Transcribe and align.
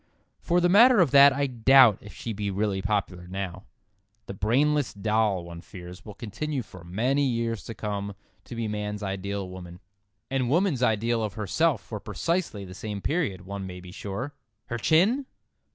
For 0.39 0.59
the 0.59 0.67
matter 0.67 0.99
of 0.99 1.11
that 1.11 1.31
I 1.31 1.45
doubt 1.45 1.99
if 2.01 2.11
she 2.11 2.33
be 2.33 2.49
really 2.49 2.81
popular 2.81 3.27
now. 3.27 3.65
The 4.25 4.33
brainless 4.33 4.95
doll, 4.95 5.43
one 5.45 5.61
fears, 5.61 6.03
will 6.03 6.15
continue 6.15 6.63
for 6.63 6.83
many 6.83 7.21
years 7.23 7.63
to 7.65 7.75
come 7.75 8.15
to 8.45 8.55
be 8.55 8.67
man's 8.67 9.03
ideal 9.03 9.47
woman—and 9.47 10.49
woman's 10.49 10.81
ideal 10.81 11.21
of 11.23 11.35
herself 11.35 11.81
for 11.81 11.99
precisely 11.99 12.65
the 12.65 12.73
same 12.73 12.99
period, 12.99 13.41
one 13.41 13.67
may 13.67 13.79
be 13.79 13.91
sure. 13.91 14.33
"Her 14.69 14.79
chin!" 14.79 15.27